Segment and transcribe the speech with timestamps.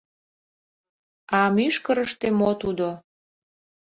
[1.37, 2.89] А мӱшкырыштӧ мо тудо?